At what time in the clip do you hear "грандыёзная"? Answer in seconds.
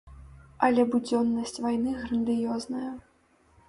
2.01-2.91